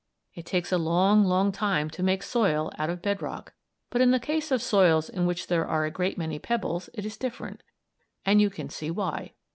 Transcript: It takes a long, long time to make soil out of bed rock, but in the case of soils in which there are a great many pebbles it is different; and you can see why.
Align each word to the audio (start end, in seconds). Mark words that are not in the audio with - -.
It 0.33 0.47
takes 0.47 0.71
a 0.71 0.79
long, 0.79 1.25
long 1.25 1.51
time 1.51 1.87
to 1.91 2.01
make 2.01 2.23
soil 2.23 2.71
out 2.79 2.89
of 2.89 3.03
bed 3.03 3.21
rock, 3.21 3.53
but 3.91 4.01
in 4.01 4.09
the 4.09 4.19
case 4.19 4.49
of 4.49 4.59
soils 4.59 5.09
in 5.09 5.27
which 5.27 5.45
there 5.45 5.67
are 5.67 5.85
a 5.85 5.91
great 5.91 6.17
many 6.17 6.39
pebbles 6.39 6.89
it 6.95 7.05
is 7.05 7.17
different; 7.17 7.61
and 8.25 8.41
you 8.41 8.49
can 8.49 8.67
see 8.67 8.89
why. 8.89 9.33